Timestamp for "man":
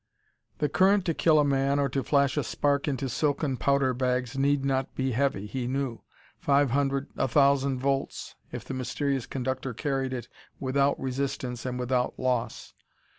1.45-1.77